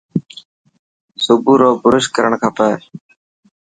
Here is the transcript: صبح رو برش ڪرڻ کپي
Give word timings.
صبح 1.25 1.53
رو 1.61 1.69
برش 1.83 2.05
ڪرڻ 2.15 2.33
کپي 2.41 2.71